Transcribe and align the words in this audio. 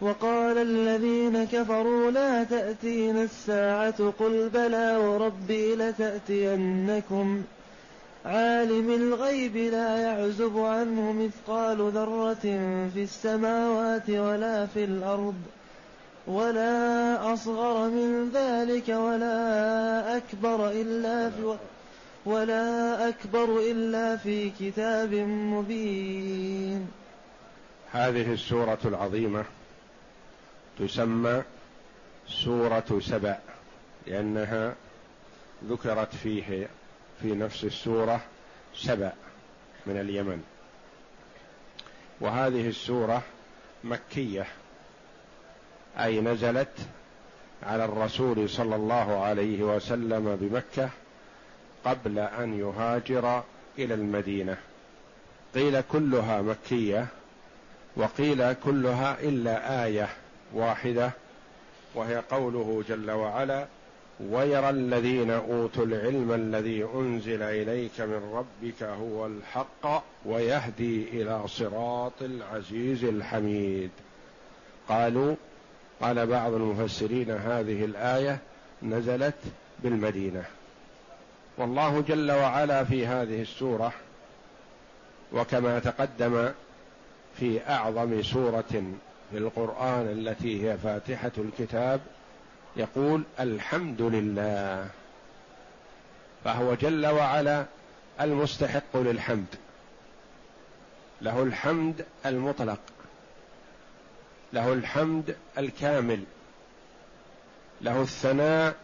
وقال 0.00 0.58
الذين 0.58 1.44
كفروا 1.44 2.10
لا 2.10 2.44
تأتين 2.44 3.16
الساعة 3.16 4.12
قل 4.18 4.48
بلى 4.48 4.96
وربي 4.96 5.74
لتأتينكم. 5.74 7.42
عالم 8.24 8.90
الغيب 8.90 9.56
لا 9.56 9.98
يعزب 9.98 10.58
عنه 10.58 11.12
مثقال 11.12 11.90
ذرة 11.90 12.34
في 12.94 13.02
السماوات 13.02 14.10
ولا 14.10 14.66
في 14.66 14.84
الأرض 14.84 15.34
ولا 16.26 17.32
أصغر 17.32 17.88
من 17.88 18.30
ذلك 18.34 18.88
ولا 18.88 20.16
أكبر 20.16 20.70
إلا 20.70 21.30
في 21.30 21.56
ولا 22.26 23.08
أكبر 23.08 23.58
إلا 23.58 24.16
في 24.16 24.50
كتاب 24.60 25.14
مبين. 25.14 26.86
هذه 27.92 28.32
السورة 28.32 28.78
العظيمة 28.84 29.44
تسمى 30.78 31.42
سورة 32.28 33.00
سبأ 33.00 33.38
لأنها 34.06 34.74
ذكرت 35.64 36.14
فيه 36.14 36.68
في 37.22 37.34
نفس 37.34 37.64
السورة 37.64 38.20
سبأ 38.74 39.12
من 39.86 40.00
اليمن. 40.00 40.42
وهذه 42.20 42.68
السورة 42.68 43.22
مكية 43.84 44.46
أي 45.98 46.20
نزلت 46.20 46.78
على 47.62 47.84
الرسول 47.84 48.50
صلى 48.50 48.76
الله 48.76 49.24
عليه 49.24 49.62
وسلم 49.62 50.36
بمكة 50.40 50.90
قبل 51.84 52.18
أن 52.18 52.58
يهاجر 52.58 53.42
إلى 53.78 53.94
المدينة. 53.94 54.56
قيل 55.54 55.80
كلها 55.80 56.42
مكية 56.42 57.06
وقيل 57.96 58.52
كلها 58.52 59.20
إلا 59.20 59.84
آية. 59.84 60.08
واحدة 60.52 61.10
وهي 61.94 62.16
قوله 62.16 62.84
جل 62.88 63.10
وعلا 63.10 63.66
ويرى 64.20 64.70
الذين 64.70 65.30
أوتوا 65.30 65.84
العلم 65.84 66.32
الذي 66.32 66.84
أنزل 66.94 67.42
إليك 67.42 68.00
من 68.00 68.30
ربك 68.34 68.82
هو 68.82 69.26
الحق 69.26 70.04
ويهدي 70.24 71.08
إلى 71.12 71.42
صراط 71.46 72.22
العزيز 72.22 73.04
الحميد. 73.04 73.90
قالوا 74.88 75.34
قال 76.00 76.26
بعض 76.26 76.52
المفسرين 76.52 77.30
هذه 77.30 77.84
الآية 77.84 78.38
نزلت 78.82 79.34
بالمدينة. 79.82 80.44
والله 81.58 82.04
جل 82.08 82.32
وعلا 82.32 82.84
في 82.84 83.06
هذه 83.06 83.42
السورة 83.42 83.92
وكما 85.32 85.78
تقدم 85.78 86.50
في 87.36 87.60
أعظم 87.68 88.22
سورة 88.22 88.82
في 89.30 89.38
القرآن 89.38 90.06
التي 90.06 90.64
هي 90.70 90.78
فاتحة 90.78 91.32
الكتاب 91.38 92.00
يقول 92.76 93.22
الحمد 93.40 94.02
لله 94.02 94.88
فهو 96.44 96.74
جل 96.74 97.06
وعلا 97.06 97.66
المستحق 98.20 98.96
للحمد 98.96 99.46
له 101.22 101.42
الحمد 101.42 102.04
المطلق 102.26 102.80
له 104.52 104.72
الحمد 104.72 105.36
الكامل 105.58 106.24
له 107.80 108.02
الثناء 108.02 108.74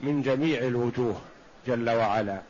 من 0.00 0.22
جميع 0.22 0.58
الوجوه 0.58 1.20
جل 1.66 1.90
وعلا 1.90 2.42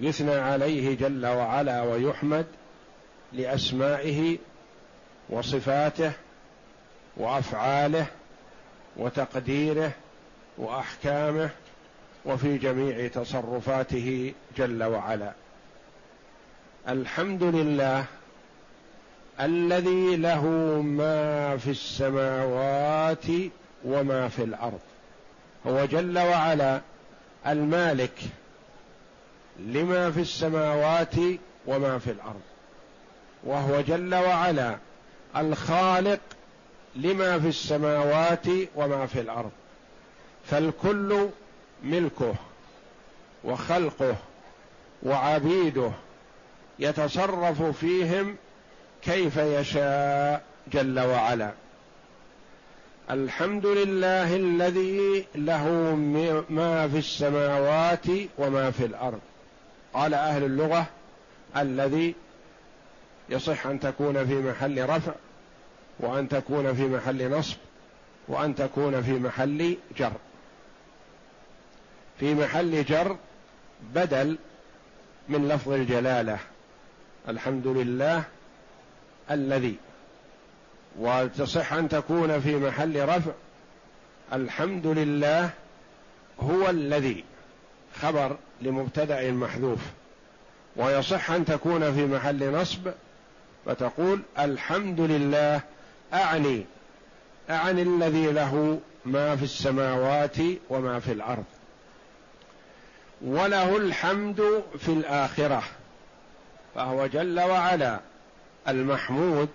يثنى 0.00 0.34
عليه 0.34 0.96
جل 0.96 1.26
وعلا 1.26 1.82
ويحمد 1.82 2.46
لأسمائه 3.32 4.38
وصفاته 5.28 6.12
وأفعاله 7.16 8.06
وتقديره 8.96 9.92
وأحكامه 10.58 11.50
وفي 12.24 12.58
جميع 12.58 13.08
تصرفاته 13.08 14.34
جل 14.56 14.82
وعلا. 14.82 15.32
الحمد 16.88 17.42
لله 17.42 18.04
الذي 19.40 20.16
له 20.16 20.46
ما 20.82 21.56
في 21.56 21.70
السماوات 21.70 23.26
وما 23.84 24.28
في 24.28 24.42
الأرض. 24.42 24.80
هو 25.66 25.84
جل 25.84 26.18
وعلا 26.18 26.80
المالك 27.46 28.18
لما 29.58 30.10
في 30.10 30.20
السماوات 30.20 31.14
وما 31.66 31.98
في 31.98 32.10
الأرض. 32.10 32.40
وهو 33.44 33.80
جل 33.80 34.14
وعلا 34.14 34.76
الخالق 35.36 36.20
لما 36.96 37.38
في 37.38 37.48
السماوات 37.48 38.46
وما 38.74 39.06
في 39.06 39.20
الأرض 39.20 39.50
فالكل 40.44 41.28
ملكه 41.84 42.34
وخلقه 43.44 44.16
وعبيده 45.02 45.90
يتصرف 46.78 47.62
فيهم 47.62 48.36
كيف 49.02 49.36
يشاء 49.36 50.42
جل 50.72 51.00
وعلا. 51.00 51.52
الحمد 53.10 53.66
لله 53.66 54.36
الذي 54.36 55.26
له 55.34 55.94
ما 56.50 56.88
في 56.88 56.98
السماوات 56.98 58.06
وما 58.38 58.70
في 58.70 58.84
الأرض. 58.84 59.20
قال 59.94 60.14
أهل 60.14 60.44
اللغة 60.44 60.86
الذي 61.56 62.14
يصح 63.32 63.66
أن 63.66 63.80
تكون 63.80 64.26
في 64.26 64.34
محل 64.34 64.88
رفع 64.88 65.12
وأن 66.00 66.28
تكون 66.28 66.74
في 66.74 66.82
محل 66.82 67.30
نصب 67.30 67.56
وأن 68.28 68.54
تكون 68.54 69.02
في 69.02 69.12
محل 69.12 69.76
جر. 69.98 70.12
في 72.20 72.34
محل 72.34 72.84
جر 72.84 73.16
بدل 73.94 74.38
من 75.28 75.48
لفظ 75.48 75.72
الجلالة 75.72 76.38
الحمد 77.28 77.66
لله 77.66 78.22
الذي. 79.30 79.76
وتصح 80.98 81.72
أن 81.72 81.88
تكون 81.88 82.40
في 82.40 82.56
محل 82.56 83.08
رفع 83.08 83.32
الحمد 84.32 84.86
لله 84.86 85.50
هو 86.40 86.70
الذي. 86.70 87.24
خبر 88.00 88.36
لمبتدأ 88.62 89.32
محذوف. 89.32 89.80
ويصح 90.76 91.30
أن 91.30 91.44
تكون 91.44 91.94
في 91.94 92.06
محل 92.06 92.52
نصب 92.52 92.92
فتقول 93.66 94.22
الحمد 94.38 95.00
لله 95.00 95.60
أعني 96.12 96.64
أعني 97.50 97.82
الذي 97.82 98.32
له 98.32 98.80
ما 99.04 99.36
في 99.36 99.42
السماوات 99.42 100.36
وما 100.70 101.00
في 101.00 101.12
الأرض 101.12 101.44
وله 103.22 103.76
الحمد 103.76 104.62
في 104.78 104.88
الآخرة 104.88 105.62
فهو 106.74 107.06
جل 107.06 107.40
وعلا 107.40 108.00
المحمود 108.68 109.48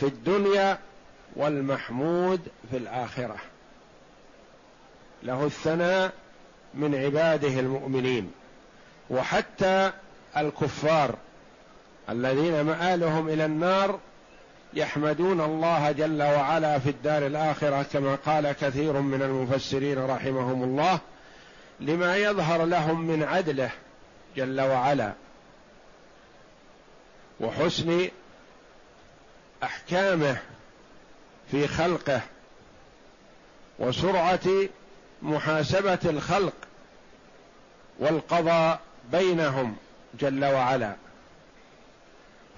في 0.00 0.06
الدنيا 0.06 0.78
والمحمود 1.36 2.40
في 2.70 2.76
الآخرة. 2.76 3.36
له 5.22 5.44
الثناء 5.44 6.12
من 6.74 6.94
عباده 6.94 7.60
المؤمنين 7.60 8.32
وحتى 9.10 9.92
الكفار 10.36 11.14
الذين 12.08 12.60
مآلهم 12.60 13.28
إلى 13.28 13.44
النار 13.44 13.98
يحمدون 14.74 15.40
الله 15.40 15.92
جل 15.92 16.22
وعلا 16.22 16.78
في 16.78 16.90
الدار 16.90 17.26
الآخرة 17.26 17.82
كما 17.92 18.14
قال 18.14 18.52
كثير 18.52 18.92
من 18.92 19.22
المفسرين 19.22 19.98
رحمهم 19.98 20.62
الله 20.62 20.98
لما 21.80 22.16
يظهر 22.16 22.64
لهم 22.64 23.00
من 23.00 23.22
عدله 23.22 23.70
جل 24.36 24.60
وعلا. 24.60 25.12
وحسن 27.40 28.08
أحكامه 29.62 30.36
في 31.50 31.68
خلقه 31.68 32.20
وسرعة 33.78 34.48
محاسبة 35.22 35.98
الخلق 36.04 36.54
والقضاء 37.98 38.80
بينهم 39.12 39.76
جل 40.20 40.44
وعلا. 40.44 40.94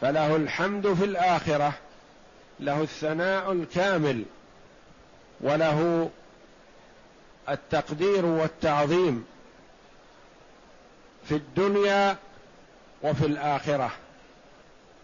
فله 0.01 0.37
الحمد 0.37 0.95
في 0.95 1.05
الآخرة 1.05 1.73
له 2.61 2.83
الثناء 2.83 3.53
الكامل 3.53 4.25
وله 5.41 6.11
التقدير 7.49 8.27
والتعظيم 8.27 9.27
في 11.29 11.35
الدنيا 11.35 12.17
وفي 13.03 13.27
الآخرة 13.27 13.91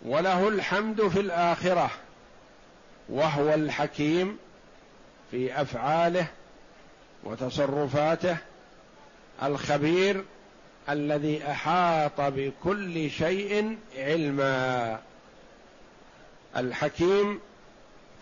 وله 0.02 0.48
الحمد 0.48 1.08
في 1.08 1.20
الآخرة 1.20 1.90
وهو 3.08 3.54
الحكيم 3.54 4.38
في 5.30 5.60
أفعاله 5.60 6.26
وتصرفاته 7.24 8.36
الخبير 9.42 10.24
الذي 10.88 11.50
أحاط 11.50 12.20
بكل 12.20 13.10
شيء 13.10 13.78
علما. 13.96 14.98
الحكيم 16.56 17.40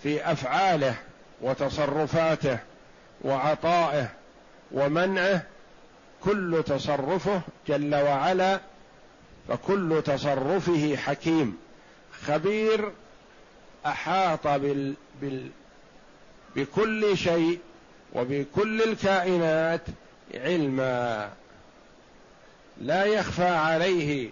في 0.02 0.32
أفعاله 0.32 0.94
وتصرفاته 1.40 2.58
وعطائه 3.22 4.08
ومنعه 4.72 5.42
كل 6.24 6.62
تصرفه 6.66 7.40
جل 7.68 7.94
وعلا 7.94 8.60
فكل 9.48 10.02
تصرفه 10.04 10.96
حكيم. 10.96 11.56
خبير 12.22 12.92
أحاط 13.86 14.46
بال 14.46 14.94
بال 15.20 15.48
بكل 16.56 17.18
شيء 17.18 17.58
وبكل 18.12 18.82
الكائنات 18.82 19.80
علما. 20.34 21.30
لا 22.80 23.04
يخفى 23.04 23.48
عليه 23.48 24.30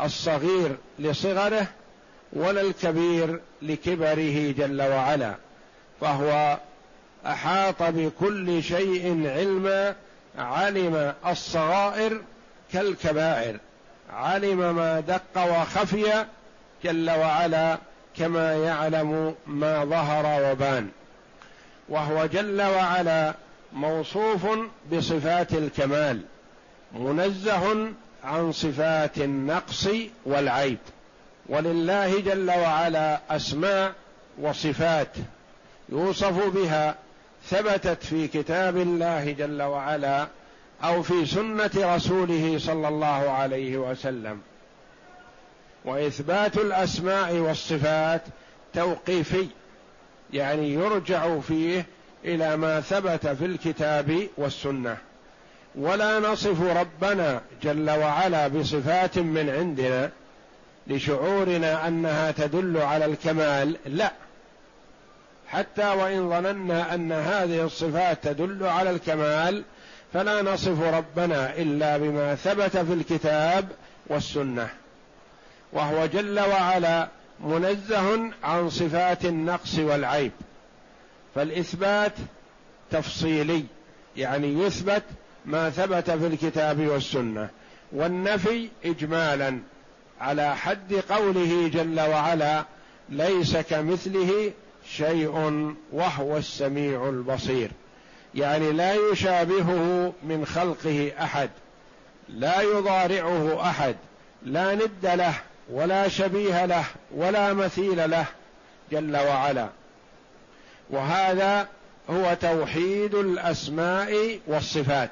الصغير 0.00 0.76
لصغره 0.98 1.66
ولا 2.32 2.60
الكبير 2.60 3.40
لكبره 3.62 4.54
جل 4.58 4.82
وعلا 4.82 5.34
فهو 6.00 6.58
أحاط 7.26 7.82
بكل 7.82 8.62
شيء 8.62 9.28
علما 9.28 9.94
علم 10.38 11.14
الصغائر 11.26 12.22
كالكبائر 12.72 13.56
علم 14.12 14.76
ما 14.76 15.00
دق 15.00 15.60
وخفي 15.60 16.24
جل 16.84 17.10
وعلا 17.10 17.78
كما 18.16 18.54
يعلم 18.54 19.34
ما 19.46 19.84
ظهر 19.84 20.52
وبان 20.52 20.88
وهو 21.88 22.26
جل 22.26 22.62
وعلا 22.62 23.34
موصوف 23.72 24.46
بصفات 24.92 25.52
الكمال. 25.52 26.20
منزه 26.92 27.88
عن 28.24 28.52
صفات 28.52 29.18
النقص 29.18 29.88
والعيب. 30.24 30.78
ولله 31.48 32.20
جل 32.20 32.50
وعلا 32.50 33.20
أسماء 33.30 33.92
وصفات 34.38 35.08
يوصف 35.88 36.54
بها 36.54 36.94
ثبتت 37.46 38.02
في 38.02 38.28
كتاب 38.28 38.76
الله 38.76 39.32
جل 39.32 39.62
وعلا 39.62 40.28
أو 40.84 41.02
في 41.02 41.26
سنة 41.26 41.70
رسوله 41.76 42.58
صلى 42.58 42.88
الله 42.88 43.30
عليه 43.30 43.76
وسلم. 43.76 44.40
وإثبات 45.84 46.56
الأسماء 46.56 47.34
والصفات 47.34 48.22
توقيفي 48.74 49.46
يعني 50.32 50.74
يرجع 50.74 51.40
فيه 51.40 51.86
إلى 52.24 52.56
ما 52.56 52.80
ثبت 52.80 53.26
في 53.26 53.44
الكتاب 53.44 54.28
والسنة. 54.36 54.96
ولا 55.74 56.18
نصف 56.18 56.62
ربنا 56.62 57.40
جل 57.62 57.90
وعلا 57.90 58.48
بصفات 58.48 59.18
من 59.18 59.50
عندنا 59.50 60.10
لشعورنا 60.86 61.88
أنها 61.88 62.30
تدل 62.30 62.76
على 62.76 63.04
الكمال 63.04 63.76
لا. 63.86 64.12
حتى 65.48 65.88
وإن 65.92 66.30
ظننا 66.30 66.94
أن 66.94 67.12
هذه 67.12 67.64
الصفات 67.64 68.24
تدل 68.24 68.66
على 68.66 68.90
الكمال 68.90 69.64
فلا 70.12 70.42
نصف 70.42 70.82
ربنا 70.82 71.56
إلا 71.56 71.98
بما 71.98 72.34
ثبت 72.34 72.76
في 72.76 72.92
الكتاب 72.92 73.68
والسنة. 74.06 74.68
وهو 75.72 76.06
جل 76.06 76.40
وعلا 76.40 77.08
منزه 77.40 78.30
عن 78.44 78.70
صفات 78.70 79.24
النقص 79.24 79.78
والعيب. 79.78 80.32
فالإثبات 81.34 82.12
تفصيلي 82.90 83.64
يعني 84.16 84.54
يثبت 84.54 85.02
ما 85.46 85.70
ثبت 85.70 86.10
في 86.10 86.26
الكتاب 86.26 86.86
والسنة 86.86 87.48
والنفي 87.92 88.68
اجمالا 88.84 89.58
على 90.20 90.56
حد 90.56 90.94
قوله 90.94 91.68
جل 91.68 92.00
وعلا 92.00 92.64
ليس 93.08 93.56
كمثله 93.56 94.52
شيء 94.88 95.64
وهو 95.92 96.36
السميع 96.36 97.08
البصير. 97.08 97.70
يعني 98.34 98.72
لا 98.72 98.94
يشابهه 98.94 100.12
من 100.22 100.46
خلقه 100.46 101.12
أحد 101.20 101.50
لا 102.28 102.60
يضارعه 102.62 103.70
أحد 103.70 103.96
لا 104.42 104.74
ند 104.74 105.06
له 105.06 105.34
ولا 105.70 106.08
شبيه 106.08 106.66
له 106.66 106.84
ولا 107.16 107.52
مثيل 107.52 108.10
له 108.10 108.26
جل 108.92 109.16
وعلا. 109.16 109.68
وهذا 110.90 111.68
هو 112.10 112.36
توحيد 112.40 113.14
الأسماء 113.14 114.40
والصفات. 114.46 115.10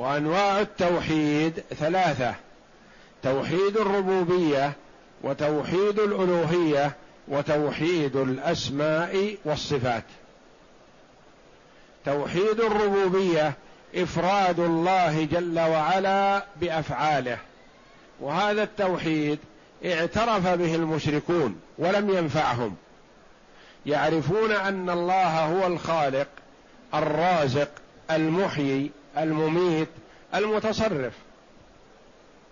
وأنواع 0.00 0.60
التوحيد 0.60 1.62
ثلاثة 1.78 2.34
توحيد 3.22 3.76
الربوبية 3.76 4.72
وتوحيد 5.22 5.98
الألوهية 5.98 6.92
وتوحيد 7.28 8.16
الأسماء 8.16 9.36
والصفات. 9.44 10.04
توحيد 12.04 12.60
الربوبية 12.60 13.52
إفراد 13.94 14.60
الله 14.60 15.24
جل 15.24 15.60
وعلا 15.60 16.44
بأفعاله. 16.56 17.38
وهذا 18.20 18.62
التوحيد 18.62 19.38
اعترف 19.84 20.46
به 20.46 20.74
المشركون 20.74 21.60
ولم 21.78 22.10
ينفعهم. 22.10 22.76
يعرفون 23.86 24.52
أن 24.52 24.90
الله 24.90 25.44
هو 25.44 25.66
الخالق 25.66 26.28
الرازق 26.94 27.68
المحيي 28.10 28.90
المميت 29.18 29.88
المتصرف. 30.34 31.12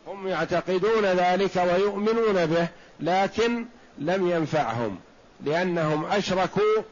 هم 0.07 0.29
يعتقدون 0.29 1.05
ذلك 1.05 1.57
ويؤمنون 1.57 2.47
به 2.47 2.69
لكن 3.01 3.65
لم 3.99 4.31
ينفعهم 4.31 4.99
لأنهم 5.45 6.05
أشركوا 6.05 6.83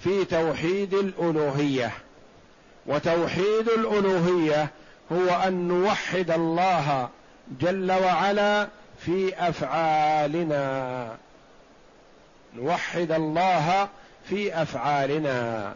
في 0.00 0.24
توحيد 0.24 0.94
الألوهية. 0.94 1.92
وتوحيد 2.86 3.68
الألوهية 3.68 4.68
هو 5.12 5.28
أن 5.46 5.68
نوحد 5.68 6.30
الله 6.30 7.08
جل 7.60 7.92
وعلا 7.92 8.68
في 9.06 9.48
أفعالنا. 9.48 11.16
نوحد 12.56 13.12
الله 13.12 13.88
في 14.28 14.62
أفعالنا. 14.62 15.74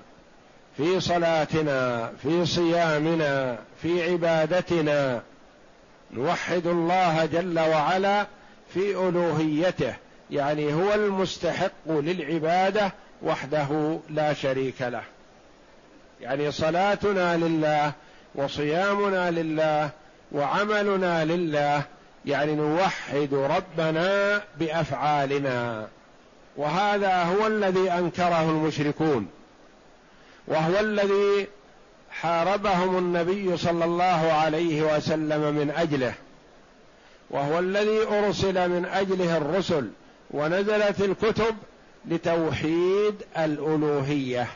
في 0.77 1.01
صلاتنا 1.01 2.11
في 2.23 2.47
صيامنا 2.47 3.59
في 3.83 4.11
عبادتنا. 4.13 5.23
نوحد 6.13 6.67
الله 6.67 7.25
جل 7.25 7.59
وعلا 7.59 8.27
في 8.75 9.09
ألوهيته 9.09 9.95
يعني 10.31 10.75
هو 10.75 10.95
المستحق 10.95 11.89
للعبادة 11.89 12.93
وحده 13.23 13.99
لا 14.11 14.33
شريك 14.33 14.83
له. 14.83 15.03
يعني 16.21 16.51
صلاتنا 16.51 17.37
لله 17.37 17.93
وصيامنا 18.35 19.31
لله 19.31 19.91
وعملنا 20.33 21.25
لله 21.25 21.83
يعني 22.27 22.55
نوحد 22.55 23.29
ربنا 23.33 24.43
بأفعالنا. 24.59 25.87
وهذا 26.57 27.23
هو 27.23 27.47
الذي 27.47 27.93
أنكره 27.93 28.51
المشركون. 28.51 29.29
وهو 30.49 30.81
الذي 30.81 31.47
حاربهم 32.11 32.99
النبي 32.99 33.57
صلى 33.57 33.85
الله 33.85 34.33
عليه 34.33 34.97
وسلم 34.97 35.55
من 35.55 35.71
أجله. 35.77 36.15
وهو 37.31 37.59
الذي 37.59 38.03
أرسل 38.03 38.69
من 38.69 38.85
أجله 38.85 39.37
الرسل 39.37 39.91
ونزلت 40.31 41.01
الكتب 41.01 41.57
لتوحيد 42.09 43.15
الألوهية. 43.39 44.47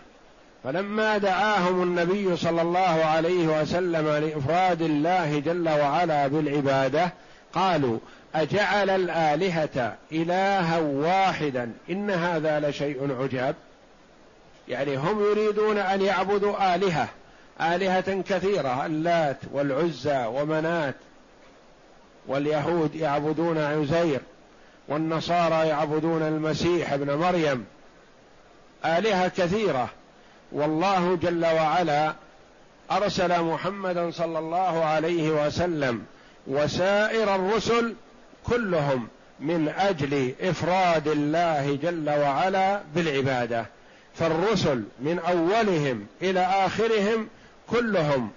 فلما 0.64 1.18
دعاهم 1.18 1.82
النبي 1.82 2.36
صلى 2.36 2.62
الله 2.62 3.04
عليه 3.04 3.60
وسلم 3.60 4.08
لإفراد 4.08 4.82
الله 4.82 5.38
جل 5.38 5.68
وعلا 5.68 6.26
بالعبادة 6.26 7.12
قالوا 7.52 7.98
أجعل 8.34 8.90
الآلهة 8.90 9.96
إلها 10.12 10.78
واحدا. 10.78 11.72
إن 11.90 12.10
هذا 12.10 12.70
لشيء 12.70 13.16
عجاب. 13.20 13.54
يعني 14.68 14.96
هم 14.96 15.24
يريدون 15.24 15.78
أن 15.78 16.02
يعبدوا 16.02 16.74
آلهة 16.74 17.08
آلهة 17.60 18.22
كثيرة 18.22 18.86
اللات 18.86 19.36
والعزى 19.52 20.26
ومنات 20.26 20.94
واليهود 22.26 22.94
يعبدون 22.94 23.58
عزير 23.58 24.20
والنصارى 24.88 25.68
يعبدون 25.68 26.22
المسيح 26.22 26.92
ابن 26.92 27.14
مريم. 27.14 27.64
آلهة 28.84 29.28
كثيرة. 29.28 29.88
والله 30.52 31.16
جل 31.22 31.46
وعلا 31.46 32.14
أرسل 32.90 33.42
محمدا 33.42 34.10
صلى 34.10 34.38
الله 34.38 34.84
عليه 34.84 35.46
وسلم 35.46 36.04
وسائر 36.46 37.34
الرسل 37.34 37.94
كلهم 38.46 39.08
من 39.40 39.68
أجل 39.68 40.34
إفراد 40.40 41.08
الله 41.08 41.78
جل 41.82 42.10
وعلا 42.10 42.80
بالعبادة. 42.94 43.66
فالرسل 44.18 44.84
من 45.00 45.18
أولهم 45.18 46.06
إلى 46.22 46.40
آخرهم 46.40 47.28
كلهم 47.70 48.30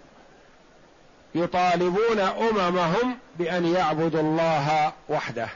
يطالبون 1.36 2.20
أممهم 2.20 3.18
بأن 3.40 3.66
يعبدوا 3.66 4.22
الله 4.22 4.94
وحده. 5.10 5.48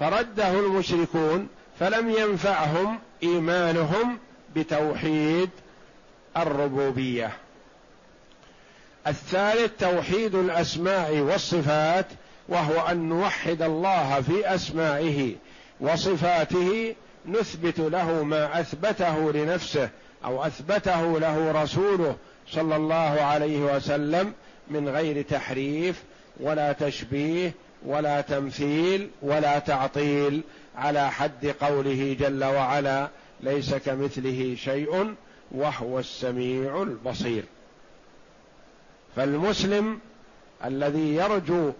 فرده 0.00 0.50
المشركون 0.50 1.48
فلم 1.80 2.10
ينفعهم 2.10 2.98
إيمانهم 3.22 4.18
بتوحيد 4.56 5.50
الربوبية. 6.36 7.32
الثالث 9.06 9.72
توحيد 9.78 10.34
الأسماء 10.34 11.18
والصفات 11.18 12.06
وهو 12.48 12.80
أن 12.88 13.08
نوحد 13.08 13.62
الله 13.62 14.20
في 14.20 14.54
أسمائه 14.54 15.34
وصفاته 15.80 16.94
نثبت 17.28 17.78
له 17.78 18.22
ما 18.22 18.60
أثبته 18.60 19.32
لنفسه 19.32 19.88
أو 20.24 20.44
أثبته 20.44 21.18
له 21.18 21.62
رسوله 21.62 22.16
صلى 22.48 22.76
الله 22.76 23.20
عليه 23.20 23.76
وسلم 23.76 24.32
من 24.70 24.88
غير 24.88 25.22
تحريف 25.22 26.02
ولا 26.40 26.72
تشبيه 26.72 27.54
ولا 27.86 28.20
تمثيل 28.20 29.10
ولا 29.22 29.58
تعطيل 29.58 30.42
على 30.76 31.10
حد 31.10 31.46
قوله 31.60 32.16
جل 32.20 32.44
وعلا 32.44 33.08
ليس 33.40 33.74
كمثله 33.74 34.56
شيء 34.58 35.14
وهو 35.50 35.98
السميع 35.98 36.82
البصير. 36.82 37.44
فالمسلم 39.16 39.98
الذي 40.64 41.14
يرجو 41.14 41.72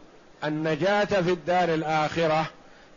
النجاة 0.44 1.04
في 1.04 1.30
الدار 1.30 1.74
الآخرة 1.74 2.50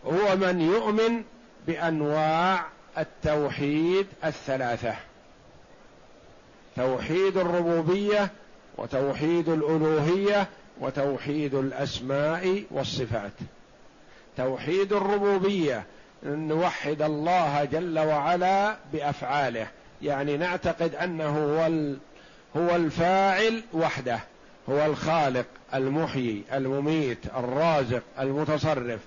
هو 0.06 0.36
من 0.36 0.62
يؤمن 0.62 1.24
بأنواع 1.70 2.66
التوحيد 2.98 4.08
الثلاثة 4.26 4.96
توحيد 6.76 7.38
الربوبية 7.38 8.30
وتوحيد 8.78 9.50
الألوهية 9.50 10.48
وتوحيد 10.80 11.56
الأسماء 11.56 12.64
والصفات. 12.72 13.32
توحيد 14.38 14.94
الربوبية 14.94 15.84
نوحد 16.24 17.02
الله 17.02 17.64
جل 17.64 18.00
وعلا 18.00 18.78
بأفعاله 18.94 19.68
يعني 20.02 20.38
نعتقد 20.38 20.96
أنه 20.96 21.30
هو 21.30 21.66
هو 22.58 22.76
الفاعل 22.76 23.64
وحده 23.74 24.20
هو 24.70 24.86
الخالق 24.86 25.46
المحيي 25.74 26.44
المميت 26.54 27.26
الرازق 27.38 28.04
المتصرف. 28.20 29.00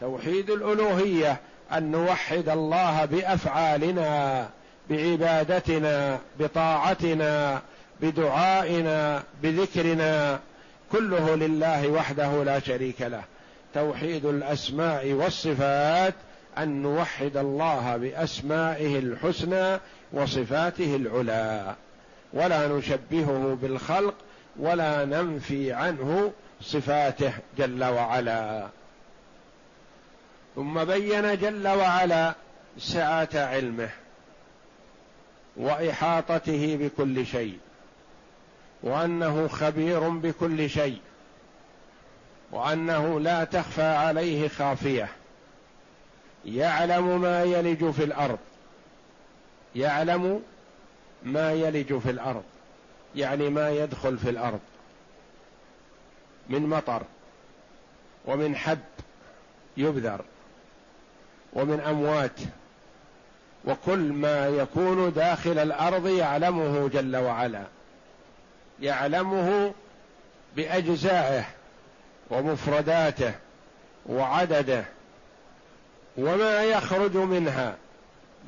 توحيد 0.00 0.50
الألوهية 0.50 1.40
أن 1.72 1.90
نوحد 1.90 2.48
الله 2.48 3.04
بأفعالنا 3.04 4.48
بعبادتنا 4.90 6.18
بطاعتنا 6.38 7.62
بدعائنا 8.00 9.22
بذكرنا 9.42 10.38
كله 10.92 11.34
لله 11.34 11.88
وحده 11.88 12.44
لا 12.44 12.60
شريك 12.60 13.02
له. 13.02 13.22
توحيد 13.74 14.26
الأسماء 14.26 15.12
والصفات 15.12 16.14
أن 16.58 16.82
نوحد 16.82 17.36
الله 17.36 17.96
بأسمائه 17.96 18.98
الحسنى 18.98 19.78
وصفاته 20.12 20.96
العلى. 20.96 21.74
ولا 22.32 22.68
نشبهه 22.68 23.58
بالخلق 23.62 24.14
ولا 24.58 25.04
ننفي 25.04 25.72
عنه 25.72 26.32
صفاته 26.60 27.32
جل 27.58 27.84
وعلا. 27.84 28.66
ثم 30.60 30.84
بين 30.84 31.38
جل 31.38 31.68
وعلا 31.68 32.34
سعة 32.78 33.28
علمه 33.34 33.90
وإحاطته 35.56 36.76
بكل 36.76 37.26
شيء 37.26 37.58
وأنه 38.82 39.48
خبير 39.48 40.08
بكل 40.08 40.70
شيء 40.70 41.00
وأنه 42.52 43.20
لا 43.20 43.44
تخفى 43.44 43.82
عليه 43.82 44.48
خافية. 44.48 45.08
يعلم 46.44 47.20
ما 47.20 47.42
يلج 47.42 47.90
في 47.90 48.04
الأرض. 48.04 48.38
يعلم 49.76 50.42
ما 51.22 51.52
يلج 51.52 51.98
في 51.98 52.10
الأرض. 52.10 52.44
يعني 53.16 53.48
ما 53.50 53.70
يدخل 53.70 54.18
في 54.18 54.30
الأرض. 54.30 54.60
من 56.48 56.66
مطر 56.66 57.02
ومن 58.26 58.56
حب 58.56 58.78
يبذر. 59.76 60.24
ومن 61.52 61.80
أموات 61.80 62.40
وكل 63.64 63.98
ما 63.98 64.48
يكون 64.48 65.12
داخل 65.12 65.58
الأرض 65.58 66.06
يعلمه 66.06 66.88
جل 66.88 67.16
وعلا 67.16 67.64
يعلمه 68.82 69.74
بأجزائه 70.56 71.44
ومفرداته 72.30 73.32
وعدده 74.06 74.84
وما 76.16 76.62
يخرج 76.62 77.16
منها 77.16 77.76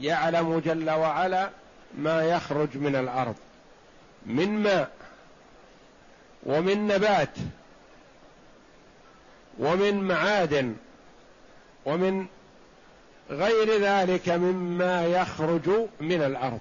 يعلم 0.00 0.58
جل 0.58 0.90
وعلا 0.90 1.50
ما 1.98 2.24
يخرج 2.24 2.68
من 2.76 2.96
الأرض 2.96 3.36
من 4.26 4.62
ماء 4.62 4.90
ومن 6.42 6.86
نبات 6.86 7.36
ومن 9.58 9.94
معادن 10.08 10.76
ومن 11.84 12.26
غير 13.30 13.80
ذلك 13.80 14.28
مما 14.28 15.06
يخرج 15.06 15.68
من 16.00 16.22
الأرض. 16.22 16.60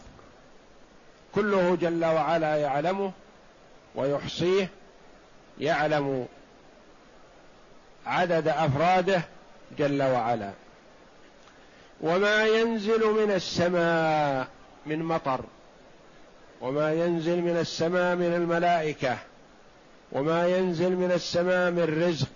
كله 1.36 1.78
جل 1.82 2.06
وعلا 2.06 2.56
يعلمه 2.56 3.12
ويحصيه 3.96 4.70
يعلم 5.60 6.28
عدد 8.06 8.48
أفراده 8.48 9.22
جل 9.78 10.04
وعلا. 10.04 10.52
وما 12.02 12.46
ينزل 12.46 13.06
من 13.06 13.32
السماء 13.32 14.48
من 14.86 15.00
مطر 15.04 15.42
وما 16.62 16.94
ينزل 16.94 17.42
من 17.42 17.58
السماء 17.58 18.16
من 18.16 18.34
الملائكة 18.34 19.18
وما 20.12 20.48
ينزل 20.48 20.96
من 20.96 21.12
السماء 21.12 21.72
من 21.72 22.04
رزق 22.08 22.28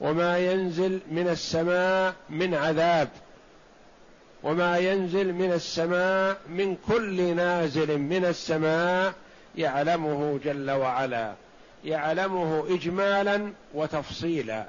وما 0.00 0.38
ينزل 0.38 1.00
من 1.10 1.28
السماء 1.28 2.14
من 2.30 2.54
عذاب 2.54 3.08
وما 4.42 4.78
ينزل 4.78 5.32
من 5.32 5.52
السماء 5.52 6.36
من 6.48 6.76
كل 6.88 7.36
نازل 7.36 7.98
من 7.98 8.24
السماء 8.24 9.12
يعلمه 9.56 10.40
جل 10.44 10.70
وعلا 10.70 11.32
يعلمه 11.84 12.64
اجمالا 12.68 13.52
وتفصيلا 13.74 14.64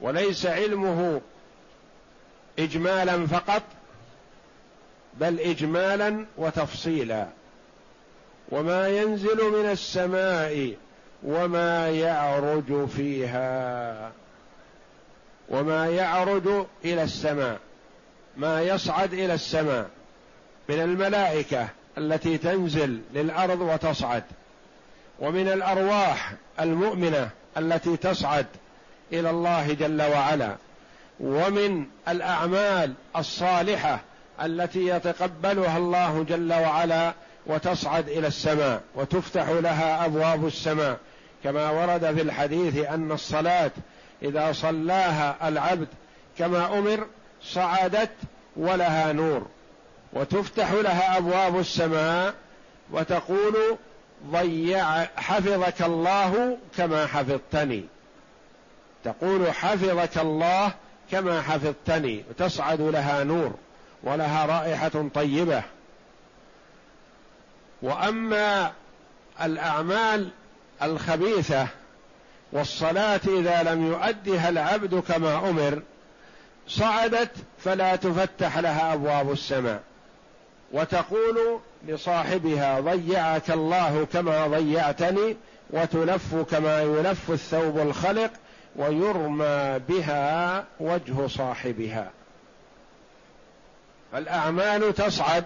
وليس 0.00 0.46
علمه 0.46 1.20
اجمالا 2.58 3.26
فقط 3.26 3.62
بل 5.14 5.40
اجمالا 5.40 6.26
وتفصيلا. 6.36 7.26
وما 8.48 8.88
ينزل 8.88 9.50
من 9.50 9.70
السماء 9.70 10.74
وما 11.22 11.90
يعرج 11.90 12.88
فيها. 12.88 14.12
وما 15.50 15.88
يعرج 15.88 16.66
إلى 16.84 17.02
السماء 17.02 17.58
ما 18.36 18.62
يصعد 18.62 19.12
إلى 19.12 19.34
السماء 19.34 19.88
من 20.68 20.80
الملائكة 20.80 21.68
التي 21.98 22.38
تنزل 22.38 23.00
للأرض 23.14 23.60
وتصعد 23.60 24.22
ومن 25.18 25.48
الأرواح 25.48 26.32
المؤمنة 26.60 27.30
التي 27.56 27.96
تصعد 27.96 28.46
إلى 29.12 29.30
الله 29.30 29.72
جل 29.72 30.02
وعلا 30.02 30.56
ومن 31.20 31.86
الأعمال 32.08 32.92
الصالحة 33.16 34.00
التي 34.42 34.86
يتقبلها 34.86 35.78
الله 35.78 36.26
جل 36.28 36.52
وعلا 36.52 37.14
وتصعد 37.46 38.08
إلى 38.08 38.26
السماء 38.26 38.82
وتفتح 38.94 39.48
لها 39.48 40.04
أبواب 40.06 40.46
السماء. 40.46 40.98
كما 41.44 41.70
ورد 41.70 42.14
في 42.14 42.22
الحديث 42.22 42.76
أن 42.76 43.12
الصلاة 43.12 43.70
إذا 44.22 44.52
صلاها 44.52 45.48
العبد 45.48 45.88
كما 46.38 46.78
أمر 46.78 47.06
صعدت 47.42 48.10
ولها 48.56 49.12
نور 49.12 49.46
وتفتح 50.12 50.72
لها 50.72 51.18
أبواب 51.18 51.58
السماء 51.58 52.34
وتقول 52.90 53.76
ضيع 54.30 55.04
حفظك 55.04 55.82
الله 55.82 56.58
كما 56.76 57.06
حفظتني. 57.06 57.84
تقول 59.04 59.52
حفظك 59.52 60.18
الله 60.18 60.72
كما 61.10 61.42
حفظتني 61.42 62.24
وتصعد 62.30 62.80
لها 62.80 63.24
نور 63.24 63.54
ولها 64.02 64.46
رائحة 64.46 65.08
طيبة. 65.14 65.62
وأما 67.82 68.72
الأعمال 69.42 70.30
الخبيثة 70.82 71.66
والصلاة 72.52 73.20
إذا 73.28 73.62
لم 73.62 73.86
يؤدها 73.86 74.48
العبد 74.48 74.94
كما 74.94 75.50
أمر 75.50 75.82
صعدت 76.68 77.30
فلا 77.58 77.96
تفتح 77.96 78.58
لها 78.58 78.94
أبواب 78.94 79.32
السماء. 79.32 79.82
وتقول 80.72 81.58
لصاحبها 81.86 82.80
ضيعك 82.80 83.50
الله 83.50 84.06
كما 84.12 84.46
ضيعتني 84.46 85.36
وتلف 85.70 86.34
كما 86.50 86.82
يلف 86.82 87.30
الثوب 87.30 87.78
الخلق 87.78 88.30
ويرمى 88.76 89.80
بها 89.88 90.64
وجه 90.80 91.26
صاحبها. 91.26 92.10
فالأعمال 94.12 94.94
تصعد 94.94 95.44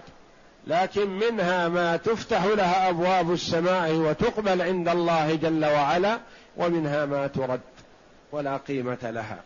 لكن 0.67 1.09
منها 1.09 1.67
ما 1.69 1.97
تفتح 1.97 2.43
لها 2.43 2.89
أبواب 2.89 3.31
السماء 3.31 3.91
وتقبل 3.91 4.61
عند 4.61 4.89
الله 4.89 5.35
جل 5.35 5.65
وعلا 5.65 6.19
ومنها 6.57 7.05
ما 7.05 7.27
ترد 7.27 7.61
ولا 8.31 8.57
قيمة 8.57 8.97
لها. 9.03 9.39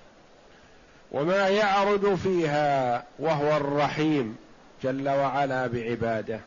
وما 1.11 1.47
يعرج 1.47 2.15
فيها 2.15 3.03
وهو 3.19 3.57
الرحيم 3.57 4.37
جل 4.83 5.09
وعلا 5.09 5.67
بعباده 5.67 6.39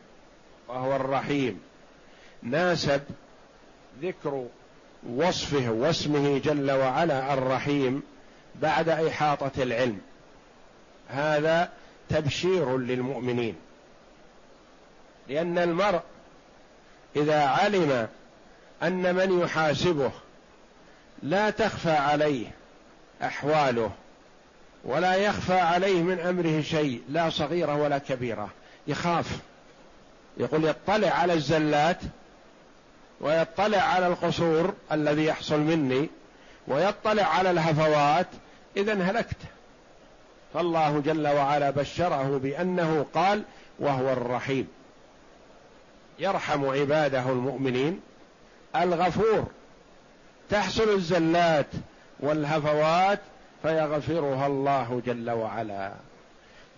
وهو 0.67 0.95
الرحيم. 0.95 1.61
ناسب 2.43 3.01
ذكر 4.01 4.45
وصفه 5.09 5.69
واسمه 5.69 6.37
جل 6.37 6.71
وعلا 6.71 7.33
الرحيم 7.33 8.03
بعد 8.55 8.89
إحاطة 8.89 9.63
العلم. 9.63 10.01
هذا 11.07 11.69
تبشير 12.09 12.77
للمؤمنين. 12.77 13.55
لأن 15.29 15.57
المرء 15.57 16.01
إذا 17.15 17.41
علم 17.43 18.07
أن 18.83 19.15
من 19.15 19.39
يحاسبه 19.41 20.11
لا 21.23 21.49
تخفى 21.49 21.91
عليه 21.91 22.47
أحواله 23.23 23.91
ولا 24.83 25.15
يخفى 25.15 25.59
عليه 25.59 26.01
من 26.01 26.19
أمره 26.19 26.61
شيء 26.61 27.01
لا 27.09 27.29
صغيرة 27.29 27.75
ولا 27.75 27.97
كبيرة 27.97 28.49
يخاف. 28.87 29.39
يقول 30.37 30.65
يطلع 30.65 31.09
على 31.09 31.33
الزلات 31.33 31.99
ويطلع 33.21 33.77
على 33.77 34.07
القصور 34.07 34.73
الذي 34.91 35.25
يحصل 35.25 35.59
مني 35.59 36.09
ويطلع 36.67 37.23
على 37.23 37.51
الهفوات 37.51 38.27
اذا 38.77 38.93
هلكت. 38.93 39.37
فالله 40.53 40.99
جل 40.99 41.27
وعلا 41.27 41.69
بشره 41.69 42.39
بأنه 42.43 43.05
قال 43.13 43.43
وهو 43.79 44.13
الرحيم. 44.13 44.67
يرحم 46.19 46.65
عباده 46.65 47.29
المؤمنين 47.29 48.01
الغفور. 48.75 49.47
تحصل 50.53 50.89
الزلات 50.89 51.67
والهفوات 52.19 53.19
فيغفرها 53.61 54.47
الله 54.47 55.01
جل 55.05 55.29
وعلا. 55.31 55.93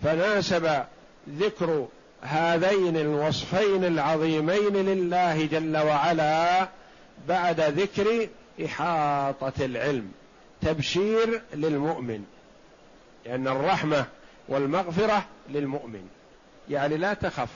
فناسب 0.04 0.84
ذكر 1.30 1.88
هذين 2.22 2.98
الوصفين 2.98 3.86
العظيمين 3.86 4.74
لله 4.74 5.46
جل 5.46 5.78
وعلا 5.78 6.68
بعد 7.28 7.62
ذكر 7.62 8.28
إحاطة 8.66 9.66
العلم 9.66 10.12
تبشير 10.62 11.42
للمؤمن 11.54 12.24
لأن 13.26 13.48
الرحمة 13.48 14.06
والمغفرة 14.48 15.26
للمؤمن. 15.50 16.08
يعني 16.70 16.98
لا 16.98 17.14
تخف 17.14 17.50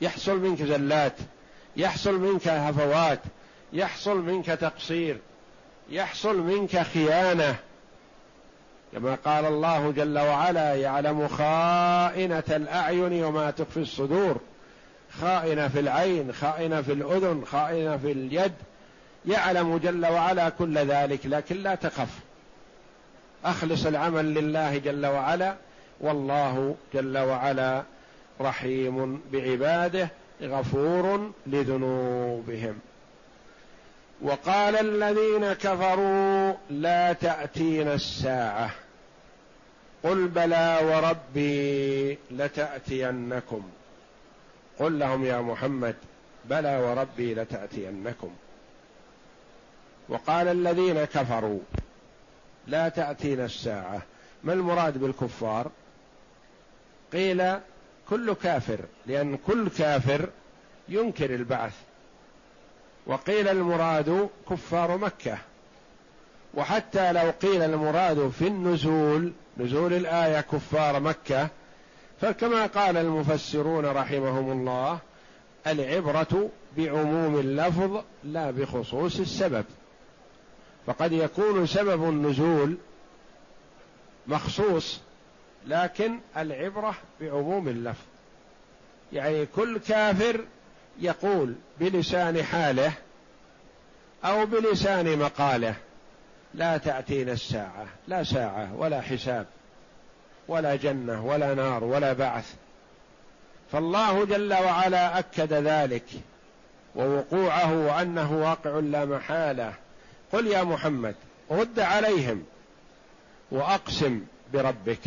يحصل 0.00 0.40
منك 0.40 0.62
زلات 0.62 1.16
يحصل 1.76 2.20
منك 2.20 2.48
هفوات 2.48 3.20
يحصل 3.72 4.22
منك 4.22 4.46
تقصير 4.46 5.18
يحصل 5.90 6.38
منك 6.40 6.82
خيانة. 6.82 7.56
كما 8.92 9.14
قال 9.14 9.44
الله 9.44 9.90
جل 9.90 10.18
وعلا 10.18 10.74
يعلم 10.74 11.28
خائنة 11.28 12.42
الأعين 12.48 13.24
وما 13.24 13.50
تخفي 13.50 13.80
الصدور. 13.80 14.36
خائنة 15.20 15.68
في 15.68 15.80
العين 15.80 16.32
خائنة 16.32 16.82
في 16.82 16.92
الأذن 16.92 17.44
خائنة 17.44 17.96
في 17.96 18.12
اليد. 18.12 18.52
يعلم 19.26 19.76
جل 19.76 20.06
وعلا 20.06 20.48
كل 20.48 20.78
ذلك 20.78 21.26
لكن 21.26 21.56
لا 21.56 21.74
تخف. 21.74 22.18
أخلص 23.44 23.86
العمل 23.86 24.34
لله 24.34 24.78
جل 24.78 25.06
وعلا 25.06 25.54
والله 26.00 26.76
جل 26.94 27.18
وعلا 27.18 27.82
رحيم 28.40 29.20
بعباده 29.32 30.08
غفور 30.42 31.30
لذنوبهم. 31.46 32.78
وقال 34.22 34.76
الذين 34.76 35.52
كفروا 35.52 36.54
لا 36.70 37.12
تأتينا 37.12 37.94
الساعة. 37.94 38.70
قل 40.02 40.28
بلى 40.28 40.80
وربي 40.84 42.18
لتأتينكم. 42.30 43.70
قل 44.78 44.98
لهم 44.98 45.24
يا 45.24 45.40
محمد 45.40 45.94
بلى 46.44 46.76
وربي 46.76 47.34
لتأتينكم. 47.34 48.30
وقال 50.08 50.48
الذين 50.48 51.04
كفروا 51.04 51.60
لا 52.66 52.88
تأتينا 52.88 53.44
الساعة. 53.44 54.02
ما 54.44 54.52
المراد 54.52 54.98
بالكفار؟ 54.98 55.70
قيل 57.12 57.54
كل 58.10 58.34
كافر 58.34 58.78
لأن 59.06 59.36
كل 59.36 59.68
كافر 59.68 60.28
ينكر 60.88 61.34
البعث. 61.34 61.72
وقيل 63.10 63.48
المراد 63.48 64.28
كفار 64.50 64.98
مكة. 64.98 65.38
وحتى 66.54 67.12
لو 67.12 67.30
قيل 67.30 67.62
المراد 67.62 68.28
في 68.38 68.46
النزول 68.46 69.32
نزول 69.58 69.92
الآية 69.92 70.40
كفار 70.40 71.00
مكة 71.00 71.48
فكما 72.20 72.66
قال 72.66 72.96
المفسرون 72.96 73.86
رحمهم 73.86 74.52
الله 74.52 74.98
العبرة 75.66 76.48
بعموم 76.76 77.40
اللفظ 77.40 78.02
لا 78.24 78.50
بخصوص 78.50 79.20
السبب. 79.20 79.64
فقد 80.86 81.12
يكون 81.12 81.66
سبب 81.66 82.08
النزول 82.08 82.76
مخصوص 84.26 85.00
لكن 85.66 86.18
العبرة 86.36 86.94
بعموم 87.20 87.68
اللفظ. 87.68 88.04
يعني 89.12 89.46
كل 89.46 89.78
كافر 89.78 90.44
يقول 91.00 91.54
بلسان 91.80 92.42
حاله 92.42 92.92
أو 94.24 94.46
بلسان 94.46 95.18
مقاله 95.18 95.74
لا 96.54 96.76
تأتينا 96.76 97.32
الساعة 97.32 97.86
لا 98.08 98.24
ساعة 98.24 98.74
ولا 98.76 99.00
حساب 99.00 99.46
ولا 100.48 100.76
جنة 100.76 101.26
ولا 101.26 101.54
نار 101.54 101.84
ولا 101.84 102.12
بعث. 102.12 102.54
فالله 103.72 104.24
جل 104.24 104.52
وعلا 104.52 105.18
أكد 105.18 105.52
ذلك 105.52 106.04
ووقوعه 106.96 107.74
وانه 107.86 108.32
واقع 108.32 108.78
لا 108.78 109.04
محالة. 109.04 109.74
قل 110.32 110.46
يا 110.46 110.62
محمد 110.62 111.14
رد 111.50 111.80
عليهم 111.80 112.44
وأقسم 113.50 114.24
بربك. 114.52 115.00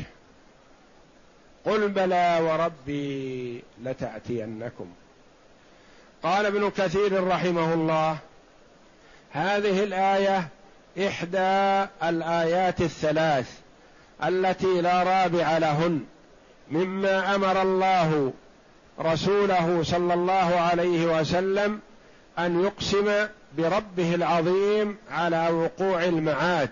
قل 1.65 1.89
بلى 1.89 2.39
وربي 2.41 3.63
لتأتينكم. 3.83 4.87
قال 6.23 6.45
ابن 6.45 6.69
كثير 6.69 7.27
رحمه 7.27 7.73
الله 7.73 8.17
هذه 9.31 9.83
الآية 9.83 10.47
إحدى 11.07 11.87
الآيات 12.03 12.81
الثلاث 12.81 13.51
التي 14.23 14.81
لا 14.81 15.03
رابع 15.03 15.57
لهن 15.57 16.03
مما 16.71 17.35
أمر 17.35 17.61
الله 17.61 18.33
رسوله 18.99 19.83
صلى 19.83 20.13
الله 20.13 20.59
عليه 20.59 21.19
وسلم 21.19 21.79
أن 22.39 22.63
يقسم 22.63 23.27
بربه 23.57 24.15
العظيم 24.15 24.97
على 25.11 25.49
وقوع 25.49 26.03
المعاد 26.03 26.69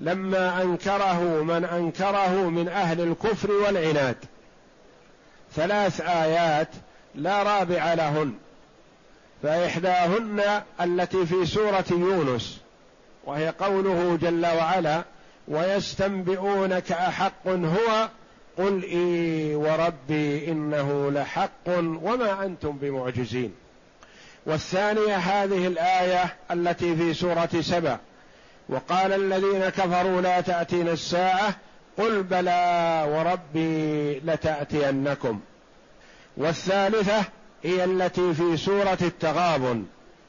لما 0.00 0.62
أنكره 0.62 1.42
من 1.42 1.64
أنكره 1.64 2.50
من 2.50 2.68
أهل 2.68 3.00
الكفر 3.00 3.52
والعناد. 3.52 4.16
ثلاث 5.54 6.00
آيات 6.00 6.68
لا 7.14 7.42
رابع 7.42 7.94
لهن. 7.94 8.34
فإحداهن 9.44 10.62
التي 10.80 11.26
في 11.26 11.46
سورة 11.46 11.84
يونس 11.90 12.60
وهي 13.24 13.48
قوله 13.48 14.18
جل 14.22 14.46
وعلا 14.46 15.04
ويستنبئونك 15.48 16.92
أحق 16.92 17.48
هو 17.48 18.08
قل 18.58 18.82
إي 18.82 19.54
وربي 19.54 20.48
إنه 20.52 21.10
لحق 21.10 21.68
وما 21.76 22.44
أنتم 22.44 22.72
بمعجزين. 22.72 23.54
والثانية 24.46 25.16
هذه 25.16 25.66
الآية 25.66 26.36
التي 26.50 26.96
في 26.96 27.14
سورة 27.14 27.48
سبع 27.60 27.98
وقال 28.68 29.12
الذين 29.12 29.68
كفروا 29.68 30.20
لا 30.20 30.40
تأتينا 30.40 30.92
الساعة 30.92 31.56
قل 31.98 32.22
بلى 32.22 33.04
وربي 33.08 34.20
لتأتينكم. 34.20 35.40
والثالثة 36.36 37.24
هي 37.64 37.84
التي 37.84 38.34
في 38.34 38.56
سورة 38.56 38.98
التغابن 39.02 39.84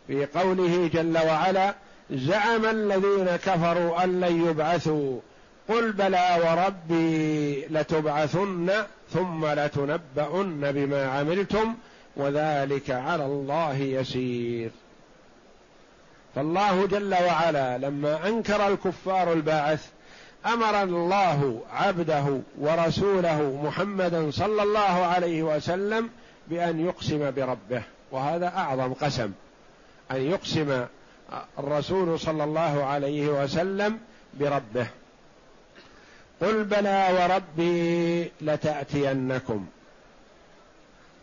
في 0.07 0.25
قوله 0.25 0.89
جل 0.93 1.17
وعلا 1.17 1.75
زعم 2.11 2.65
الذين 2.65 3.35
كفروا 3.35 4.03
أن 4.03 4.19
لن 4.19 4.47
يبعثوا 4.49 5.19
قل 5.69 5.91
بلى 5.91 6.39
وربي 6.43 7.65
لتبعثن 7.65 8.71
ثم 9.13 9.45
لتنبؤن 9.45 10.71
بما 10.71 11.05
عملتم 11.09 11.75
وذلك 12.15 12.91
على 12.91 13.25
الله 13.25 13.75
يسير. 13.75 14.71
فالله 16.35 16.85
جل 16.85 17.13
وعلا 17.13 17.77
لما 17.77 18.27
أنكر 18.27 18.67
الكفار 18.67 19.33
الباعث 19.33 19.85
أمر 20.45 20.83
الله 20.83 21.61
عبده 21.73 22.41
ورسوله 22.59 23.61
محمدا 23.63 24.31
صلى 24.31 24.63
الله 24.63 25.05
عليه 25.05 25.43
وسلم 25.43 26.09
بأن 26.47 26.85
يقسم 26.85 27.31
بربه 27.31 27.83
وهذا 28.11 28.47
أعظم 28.47 28.93
قسم 28.93 29.31
أن 30.11 30.21
يقسم 30.21 30.85
الرسول 31.59 32.19
صلى 32.19 32.43
الله 32.43 32.83
عليه 32.83 33.27
وسلم 33.27 33.99
بربه. 34.33 34.87
قل 36.41 36.63
بلى 36.63 37.07
وربي 37.19 38.31
لتأتينكم. 38.41 39.65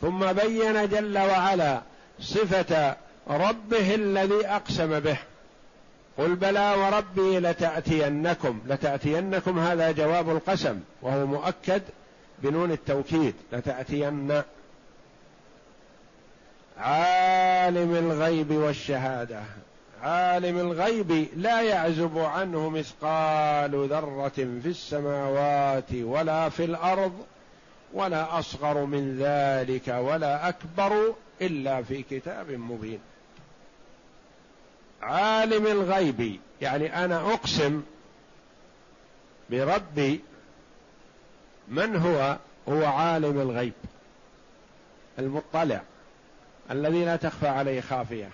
ثم 0.01 0.33
بين 0.33 0.89
جل 0.89 1.19
وعلا 1.19 1.83
صفة 2.21 2.97
ربه 3.31 3.95
الذي 3.95 4.47
أقسم 4.47 5.01
به. 5.01 5.17
قل 6.19 6.35
بلى 6.35 6.75
وربي 6.75 7.39
لتأتينكم. 7.39 8.61
لتأتينكم 8.67 9.59
هذا 9.59 9.91
جواب 9.91 10.31
القسم 10.31 10.81
وهو 11.03 11.27
مؤكد 11.27 11.83
بنون 12.43 12.73
التوكيد. 12.73 13.35
لتأتين 13.53 14.43
عالم 16.83 17.95
الغيب 17.95 18.51
والشهادة. 18.51 19.43
عالم 20.03 20.59
الغيب 20.59 21.29
لا 21.37 21.61
يعزب 21.61 22.19
عنه 22.19 22.69
مثقال 22.69 23.89
ذرة 23.89 24.29
في 24.29 24.67
السماوات 24.67 25.93
ولا 25.93 26.49
في 26.49 26.65
الأرض 26.65 27.13
ولا 27.93 28.39
أصغر 28.39 28.85
من 28.85 29.19
ذلك 29.19 29.89
ولا 29.89 30.49
أكبر 30.49 31.15
إلا 31.41 31.83
في 31.83 32.03
كتاب 32.03 32.51
مبين. 32.51 33.01
عالم 35.03 35.67
الغيب 35.67 36.41
يعني 36.61 37.05
أنا 37.05 37.33
أقسم 37.35 37.83
بربي 39.51 40.21
من 41.69 41.97
هو؟ 41.97 42.37
هو 42.69 42.85
عالم 42.85 43.41
الغيب 43.41 43.73
المطلع. 45.19 45.83
الذي 46.71 47.05
لا 47.05 47.17
تخفى 47.17 47.49
عليه 47.49 47.81
خافية. 47.81 48.31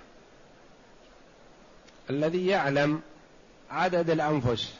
الذي 2.11 2.47
يعلم 2.47 3.01
عدد 3.71 4.11
الأنفس 4.11 4.75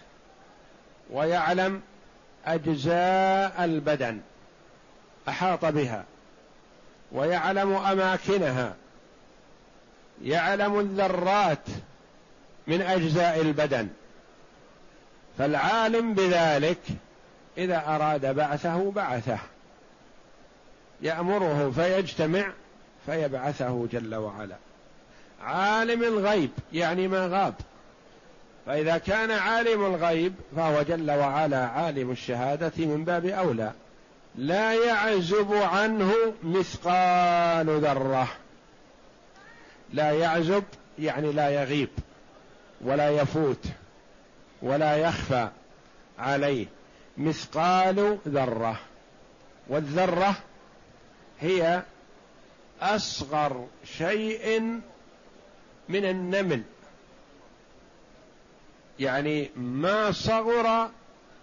ويعلم 1.11 1.83
أجزاء 2.47 3.65
البدن 3.65 4.21
أحاط 5.29 5.65
بها 5.65 6.05
ويعلم 7.13 7.73
أماكنها 7.73 8.75
يعلم 10.25 10.81
الذرات 10.81 11.67
من 12.67 12.83
أجزاء 12.83 13.41
البدن. 13.41 13.89
فالعالم 15.39 16.15
بذلك 16.15 16.81
إذا 17.59 17.83
أراد 17.87 18.35
بعثه 18.35 18.91
بعثه. 18.91 19.39
يأمره 21.03 21.71
فيجتمع 21.71 22.53
فيبعثه 23.09 23.87
جل 23.93 24.15
وعلا. 24.15 24.57
عالم 25.43 26.03
الغيب 26.03 26.51
يعني 26.73 27.09
ما 27.09 27.27
غاب. 27.27 27.55
فإذا 28.67 28.99
كان 28.99 29.31
عالم 29.31 29.85
الغيب 29.85 30.35
فهو 30.57 30.83
جل 30.83 31.11
وعلا 31.11 31.67
عالم 31.67 32.11
الشهادة 32.11 32.73
من 32.77 33.05
باب 33.05 33.27
أولى. 33.27 33.73
لا 34.35 34.75
يعزب 34.75 35.53
عنه 35.53 36.13
مثقال 36.43 37.81
ذرة. 37.81 38.29
لا 39.93 40.11
يعزب 40.11 40.65
يعني 40.99 41.33
لا 41.33 41.49
يغيب 41.49 41.89
ولا 42.81 43.11
يفوت 43.11 43.65
ولا 44.63 44.97
يخفى 44.97 45.49
عليه. 46.19 46.67
مثقال 47.19 48.19
ذرة. 48.29 48.81
والذرة 49.69 50.35
هي 51.41 51.83
أصغر 52.81 53.67
شيء 53.85 54.61
من 55.89 56.05
النمل. 56.05 56.63
يعني 58.99 59.51
ما 59.57 60.13
صغر 60.13 60.91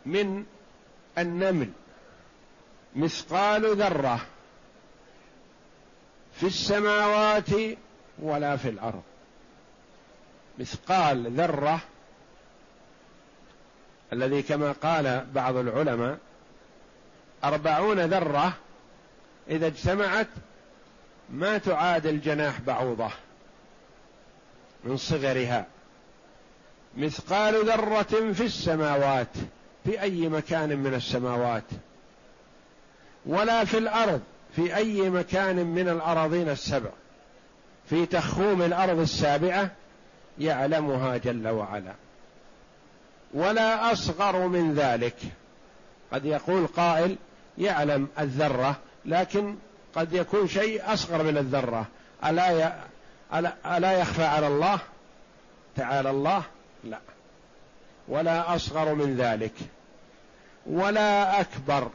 من 0.06 0.46
النمل. 1.18 1.70
مثقال 2.96 3.76
ذرة 3.76 4.26
في 6.34 6.48
السماوات 6.48 7.50
ولا 8.20 8.58
في 8.58 8.70
الأرض. 8.70 9.04
مثقال 10.60 11.32
ذرة 11.32 11.80
الذي 14.14 14.42
كما 14.42 14.72
قال 14.72 15.26
بعض 15.34 15.56
العلماء 15.56 16.18
أربعون 17.44 18.00
ذرة 18.00 18.54
إذا 19.50 19.68
اجتمعت 19.68 20.28
ما 21.30 21.58
تعادل 21.58 22.22
جناح 22.22 22.62
بعوضة 22.62 23.10
من 24.84 24.98
صغرها 24.98 25.66
مثقال 26.98 27.66
ذرة 27.66 28.34
في 28.34 28.44
السماوات 28.44 29.28
في 29.86 30.02
أي 30.02 30.30
مكان 30.30 30.78
من 30.78 30.94
السماوات؟ 30.94 31.64
ولا 33.26 33.66
في 33.66 33.78
الأرض 33.78 34.22
في 34.56 34.76
أي 34.76 35.10
مكان 35.10 35.56
من 35.56 35.90
الأراضين 35.90 36.50
السبع؟ 36.50 36.90
في 37.90 38.06
تخوم 38.06 38.62
الأرض 38.62 39.00
السابعة 39.00 39.72
يعلمها 40.40 41.18
جل 41.18 41.48
وعلا. 41.48 41.94
ولا 43.34 43.92
أصغر 43.92 44.48
من 44.48 44.74
ذلك. 44.74 45.16
قد 46.12 46.26
يقول 46.26 46.68
قائل 46.68 47.16
يعلم 47.58 48.08
الذرة 48.20 48.76
لكن 49.06 49.56
قد 49.96 50.14
يكون 50.14 50.48
شيء 50.48 50.94
أصغر 50.94 51.24
من 51.24 51.38
الذرة. 51.38 51.86
ألا 52.26 52.74
ألا 53.66 53.92
يخفى 53.92 54.24
على 54.24 54.48
الله؟ 54.48 54.80
تعالى 55.76 56.10
الله؟ 56.10 56.44
لا. 56.84 57.00
ولا 58.08 58.56
أصغر 58.56 58.94
من 58.94 59.16
ذلك. 59.16 59.54
ولا 60.66 61.42
أكبر. 61.42 61.90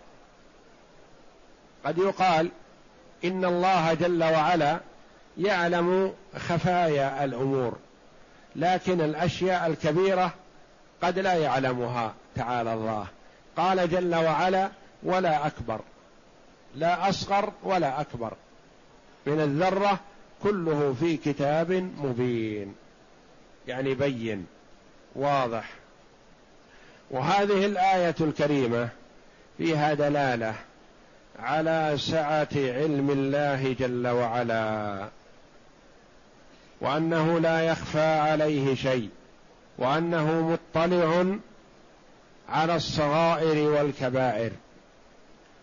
قد 1.84 1.98
يقال 1.98 2.48
إن 3.24 3.44
الله 3.44 3.94
جل 3.94 4.24
وعلا 4.24 4.80
يعلم 5.38 6.14
خفايا 6.36 7.24
الأمور 7.24 7.76
لكن 8.56 9.00
الأشياء 9.00 9.66
الكبيرة 9.66 10.32
قد 11.02 11.18
لا 11.18 11.34
يعلمها 11.34 12.14
تعالى 12.36 12.72
الله. 12.72 13.06
قال 13.56 13.90
جل 13.90 14.14
وعلا 14.14 14.68
ولا 15.02 15.46
أكبر. 15.46 15.80
لا 16.74 17.08
أصغر 17.08 17.52
ولا 17.62 18.00
أكبر. 18.00 18.32
من 19.26 19.40
الذرة 19.40 20.00
كله 20.42 20.96
في 21.00 21.16
كتاب 21.16 21.72
مبين. 22.02 22.74
يعني 23.68 23.94
بين 23.94 24.46
واضح. 25.14 25.70
وهذه 27.10 27.66
الآية 27.66 28.14
الكريمة 28.20 28.88
فيها 29.58 29.94
دلالة 29.94 30.54
على 31.38 31.94
سعة 31.98 32.48
علم 32.54 33.10
الله 33.10 33.72
جل 33.72 34.08
وعلا 34.08 35.08
وأنه 36.80 37.38
لا 37.38 37.60
يخفى 37.60 38.18
عليه 38.18 38.74
شيء 38.74 39.08
وأنه 39.78 40.58
مطلع 40.74 41.36
على 42.48 42.76
الصغائر 42.76 43.70
والكبائر. 43.70 44.52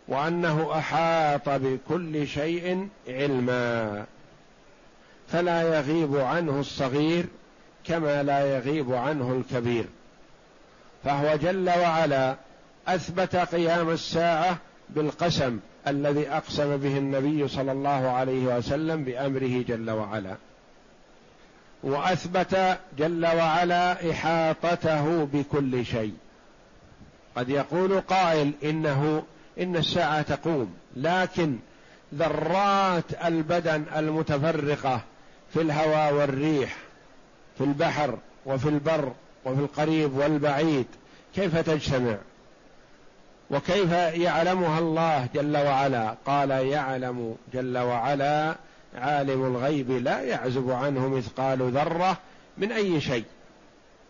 وأنه 0.07 0.77
أحاط 0.77 1.49
بكل 1.49 2.27
شيء 2.27 2.87
علما. 3.07 4.05
فلا 5.31 5.61
يغيب 5.61 6.17
عنه 6.17 6.59
الصغير 6.59 7.25
كما 7.85 8.23
لا 8.23 8.55
يغيب 8.57 8.93
عنه 8.93 9.31
الكبير. 9.31 9.85
فهو 11.03 11.35
جل 11.35 11.69
وعلا 11.69 12.35
أثبت 12.87 13.35
قيام 13.35 13.89
الساعة 13.89 14.57
بالقسم 14.89 15.59
الذي 15.87 16.29
أقسم 16.29 16.77
به 16.77 16.97
النبي 16.97 17.47
صلى 17.47 17.71
الله 17.71 18.09
عليه 18.09 18.57
وسلم 18.57 19.03
بأمره 19.03 19.63
جل 19.67 19.89
وعلا. 19.89 20.35
وأثبت 21.83 22.77
جل 22.97 23.25
وعلا 23.25 24.11
إحاطته 24.11 25.25
بكل 25.33 25.85
شيء. 25.85 26.13
قد 27.35 27.49
يقول 27.49 28.01
قائل 28.01 28.51
إنه 28.63 29.23
إن 29.59 29.75
الساعة 29.75 30.21
تقوم. 30.21 30.73
لكن 30.95 31.57
ذرات 32.15 33.25
البدن 33.25 33.83
المتفرقة 33.95 35.01
في 35.53 35.61
الهواء 35.61 36.13
والريح 36.13 36.75
في 37.57 37.63
البحر 37.63 38.17
وفي 38.45 38.69
البر 38.69 39.11
وفي 39.45 39.61
القريب 39.61 40.17
والبعيد 40.17 40.85
كيف 41.35 41.57
تجتمع؟ 41.57 42.17
وكيف 43.49 43.91
يعلمها 43.91 44.79
الله 44.79 45.27
جل 45.35 45.57
وعلا؟ 45.57 46.15
قال 46.25 46.49
يعلم 46.49 47.35
جل 47.53 47.77
وعلا 47.77 48.55
عالم 48.95 49.45
الغيب 49.45 49.91
لا 49.91 50.21
يعزب 50.21 50.71
عنه 50.71 51.07
مثقال 51.07 51.71
ذرة 51.71 52.17
من 52.57 52.71
أي 52.71 53.01
شيء. 53.01 53.25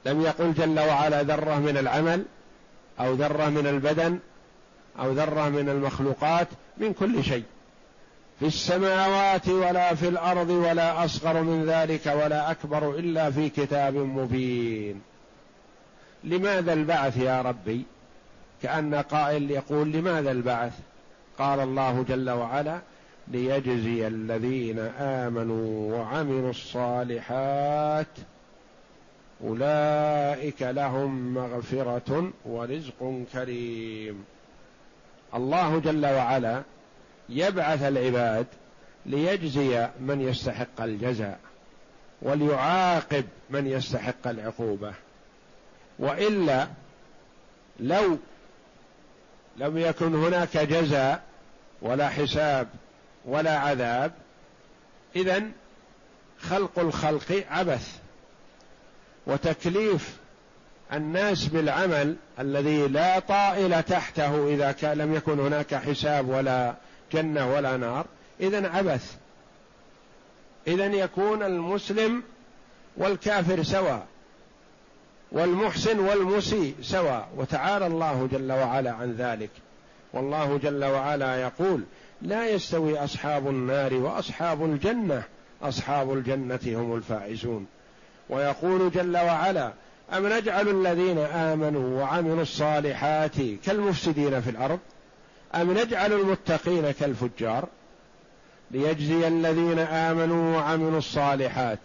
لم 0.05 0.21
يقل 0.21 0.53
جل 0.53 0.79
وعلا 0.79 1.23
ذرة 1.23 1.59
من 1.59 1.77
العمل 1.77 2.25
أو 2.99 3.13
ذرة 3.13 3.49
من 3.49 3.67
البدن 3.67 4.19
أو 4.99 5.11
ذرة 5.11 5.49
من 5.49 5.69
المخلوقات 5.69 6.47
من 6.77 6.93
كل 6.93 7.23
شيء. 7.23 7.43
في 8.39 8.45
السماوات 8.45 9.49
ولا 9.49 9.95
في 9.95 10.07
الأرض 10.07 10.49
ولا 10.49 11.05
أصغر 11.05 11.41
من 11.41 11.65
ذلك 11.65 12.05
ولا 12.05 12.51
أكبر 12.51 12.95
إلا 12.95 13.31
في 13.31 13.49
كتاب 13.49 13.95
مبين. 13.95 15.01
لماذا 16.23 16.73
البعث 16.73 17.17
يا 17.17 17.41
ربي؟ 17.41 17.85
كأن 18.63 18.95
قائل 18.95 19.51
يقول 19.51 19.91
لماذا 19.91 20.31
البعث؟ 20.31 20.73
قال 21.37 21.59
الله 21.59 22.05
جل 22.09 22.29
وعلا 22.29 22.79
ليجزي 23.27 24.07
الذين 24.07 24.79
آمنوا 24.99 25.95
وعملوا 25.95 26.49
الصالحات 26.49 28.07
أولئك 29.43 30.61
لهم 30.61 31.33
مغفرة 31.33 32.31
ورزق 32.45 33.23
كريم. 33.33 34.25
الله 35.35 35.79
جل 35.79 36.05
وعلا 36.05 36.63
يبعث 37.29 37.83
العباد 37.83 38.45
ليجزي 39.05 39.89
من 39.99 40.21
يستحق 40.21 40.81
الجزاء 40.81 41.39
وليعاقب 42.21 43.25
من 43.49 43.67
يستحق 43.67 44.27
العقوبة. 44.27 44.93
وإلا 45.99 46.67
لو 47.79 48.17
لم 49.57 49.77
يكن 49.77 50.15
هناك 50.15 50.57
جزاء 50.57 51.23
ولا 51.81 52.09
حساب 52.09 52.67
ولا 53.25 53.57
عذاب 53.57 54.11
اذا 55.15 55.43
خلق 56.39 56.79
الخلق 56.79 57.45
عبث 57.49 57.99
وتكليف 59.27 60.17
الناس 60.93 61.45
بالعمل 61.45 62.15
الذي 62.39 62.87
لا 62.87 63.19
طائل 63.19 63.83
تحته 63.83 64.47
إذا 64.47 64.71
كان 64.71 64.97
لم 64.97 65.13
يكن 65.13 65.39
هناك 65.39 65.75
حساب 65.75 66.29
ولا 66.29 66.73
جنة 67.13 67.53
ولا 67.53 67.77
نار 67.77 68.05
اذا 68.39 68.69
عبث. 68.69 69.15
اذا 70.67 70.85
يكون 70.85 71.43
المسلم 71.43 72.23
والكافر 72.97 73.63
سواء 73.63 74.05
والمحسن 75.31 75.99
والمسيء 75.99 76.75
سواء. 76.81 77.29
وتعالى 77.37 77.87
الله 77.87 78.29
جل 78.31 78.51
وعلا 78.51 78.91
عن 78.91 79.15
ذلك. 79.17 79.49
والله 80.13 80.57
جل 80.57 80.85
وعلا 80.85 81.41
يقول 81.41 81.83
لا 82.21 82.49
يستوي 82.49 83.03
أصحاب 83.03 83.47
النار 83.47 83.93
وأصحاب 83.93 84.65
الجنة 84.65 85.23
أصحاب 85.61 86.13
الجنة 86.13 86.59
هم 86.65 86.95
الفائزون. 86.95 87.67
ويقول 88.29 88.91
جل 88.91 89.17
وعلا 89.17 89.73
أم 90.13 90.27
نجعل 90.27 90.67
الذين 90.67 91.17
آمنوا 91.17 92.01
وعملوا 92.01 92.41
الصالحات 92.41 93.35
كالمفسدين 93.65 94.41
في 94.41 94.49
الأرض؟ 94.49 94.79
أم 95.55 95.77
نجعل 95.77 96.13
المتقين 96.13 96.91
كالفجار؟ 96.91 97.67
ليجزي 98.71 99.27
الذين 99.27 99.79
آمنوا 99.79 100.57
وعملوا 100.57 100.97
الصالحات. 100.97 101.79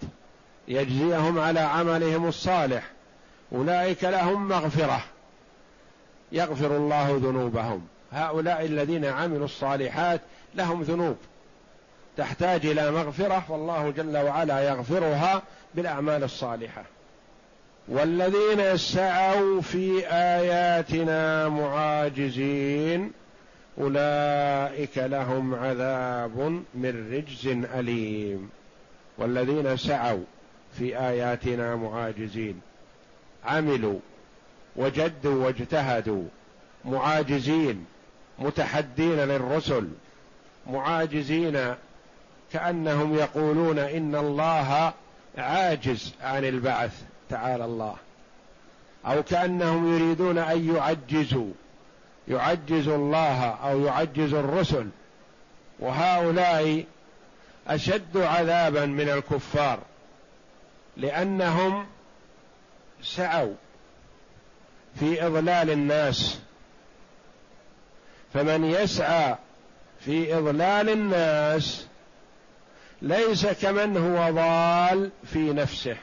يجزيهم 0.68 1.38
على 1.38 1.60
عملهم 1.60 2.28
الصالح. 2.28 2.90
أولئك 3.52 4.04
لهم 4.04 4.48
مغفرة. 4.48 5.04
يغفر 6.32 6.76
الله 6.76 7.20
ذنوبهم. 7.22 7.86
هؤلاء 8.12 8.64
الذين 8.64 9.04
عملوا 9.04 9.44
الصالحات 9.44 10.20
لهم 10.54 10.82
ذنوب. 10.82 11.16
تحتاج 12.16 12.66
إلى 12.66 12.90
مغفرة 12.90 13.44
والله 13.48 13.90
جل 13.90 14.16
وعلا 14.16 14.60
يغفرها 14.60 15.42
بالأعمال 15.74 16.24
الصالحة. 16.24 16.84
والذين 17.88 18.76
سعوا 18.76 19.60
في 19.60 20.06
آياتنا 20.06 21.48
معاجزين 21.48 23.12
أولئك 23.78 24.98
لهم 24.98 25.54
عذاب 25.54 26.62
من 26.74 27.12
رجز 27.12 27.46
أليم. 27.74 28.50
والذين 29.18 29.76
سعوا 29.76 30.24
في 30.78 30.98
آياتنا 30.98 31.76
معاجزين. 31.76 32.60
عملوا 33.44 33.98
وجدوا 34.76 35.44
واجتهدوا. 35.44 36.24
معاجزين 36.84 37.84
متحدين 38.38 39.16
للرسل. 39.16 39.88
معاجزين 40.66 41.74
كأنهم 42.52 43.14
يقولون 43.14 43.78
إن 43.78 44.14
الله 44.14 44.92
عاجز 45.38 46.14
عن 46.22 46.44
البعث. 46.44 47.02
تعالى 47.32 47.64
الله. 47.64 47.96
أو 49.06 49.22
كأنهم 49.22 49.94
يريدون 49.94 50.38
أن 50.38 50.76
يعجزوا. 50.76 51.52
يعجز 52.28 52.88
الله 52.88 53.44
أو 53.44 53.80
يعجز 53.80 54.34
الرسل. 54.34 54.88
وهؤلاء 55.80 56.84
أشد 57.68 58.16
عذابا 58.16 58.86
من 58.86 59.08
الكفار. 59.08 59.78
لأنهم 60.96 61.86
سعوا 63.02 63.54
في 65.00 65.26
إضلال 65.26 65.70
الناس. 65.70 66.40
فمن 68.34 68.64
يسعى 68.64 69.36
في 70.00 70.38
إضلال 70.38 70.88
الناس 70.88 71.86
ليس 73.02 73.46
كمن 73.46 73.96
هو 73.96 74.30
ضال 74.30 75.10
في 75.24 75.52
نفسه. 75.52 75.96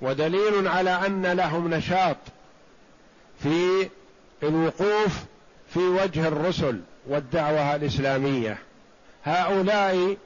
ودليل 0.00 0.68
على 0.68 0.90
أن 0.90 1.26
لهم 1.26 1.74
نشاط 1.74 2.16
في 3.42 3.88
الوقوف 4.42 5.24
في 5.74 5.78
وجه 5.78 6.28
الرسل 6.28 6.80
والدعوة 7.06 7.74
الإسلامية. 7.74 8.58
هؤلاء 9.24 10.16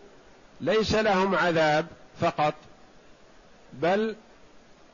ليس 0.61 0.95
لهم 0.95 1.35
عذاب 1.35 1.87
فقط 2.21 2.55
بل 3.73 4.17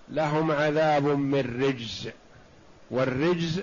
لهم 0.08 0.50
عذاب 0.50 1.04
من 1.04 1.62
رجز 1.62 2.08
والرجز 2.90 3.62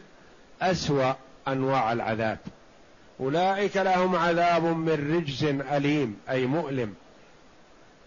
أسوأ 0.62 1.14
أنواع 1.48 1.94
العذاب. 1.94 2.40
أولئك 3.20 3.78
لهم 3.78 4.16
عذاب 4.16 4.64
من 4.64 5.16
رجز 5.18 5.44
أليم 5.44 6.20
أي 6.30 6.46
مؤلم. 6.46 6.96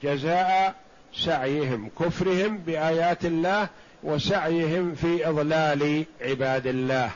جزاء 0.02 0.74
سعيهم 1.14 1.90
كفرهم 2.00 2.58
بآيات 2.58 3.24
الله 3.24 3.68
وسعيهم 4.02 4.94
في 4.94 5.28
إضلال 5.28 6.04
عباد 6.20 6.66
الله. 6.66 7.10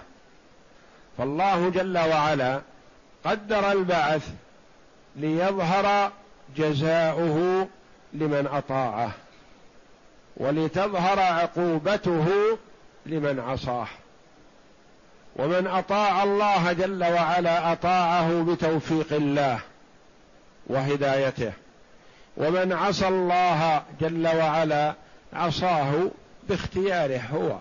فالله 1.19 1.69
جل 1.69 1.99
وعلا 1.99 2.61
قدر 3.25 3.73
البعث 3.73 4.29
ليظهر 5.17 6.13
جزاؤه 6.57 7.69
لمن 8.13 8.49
أطاعه 8.53 9.11
ولتظهر 10.37 11.21
عقوبته 11.21 12.29
لمن 13.07 13.41
عصاه. 13.41 13.89
ومن 15.37 15.67
أطاع 15.67 16.23
الله 16.23 16.73
جل 16.73 17.05
وعلا 17.05 17.73
أطاعه 17.73 18.43
بتوفيق 18.43 19.13
الله 19.13 19.61
وهدايته. 20.67 21.53
ومن 22.37 22.73
عصى 22.73 23.09
الله 23.09 23.83
جل 24.01 24.27
وعلا 24.27 24.95
عصاه 25.33 26.11
باختياره 26.49 27.21
هو. 27.33 27.59